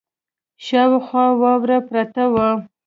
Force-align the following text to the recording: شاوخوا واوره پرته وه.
شاوخوا 0.65 1.25
واوره 1.41 1.77
پرته 1.87 2.23
وه. 2.33 2.49